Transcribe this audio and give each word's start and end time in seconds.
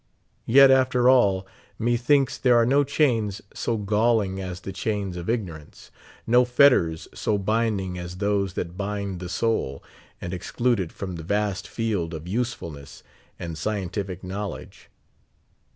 Yet, 0.47 0.71
after 0.71 1.07
all, 1.07 1.45
methinks 1.77 2.39
there 2.39 2.55
are 2.57 2.65
no 2.65 2.83
chains 2.83 3.39
so 3.53 3.77
galling 3.77 4.41
as 4.41 4.61
the 4.61 4.73
chains 4.73 5.15
of 5.15 5.29
ignorance— 5.29 5.91
no 6.25 6.43
fetters 6.43 7.07
so 7.13 7.37
binding 7.37 7.99
as 7.99 8.17
those 8.17 8.53
that 8.53 8.75
bind 8.77 9.19
the 9.19 9.29
soul, 9.29 9.83
and 10.19 10.33
exclude 10.33 10.79
it 10.79 10.91
from 10.91 11.17
the 11.17 11.23
vast 11.23 11.67
field 11.67 12.15
of 12.15 12.27
usefulness 12.27 13.03
and 13.37 13.59
scientific 13.59 14.23
knowledge. 14.23 14.89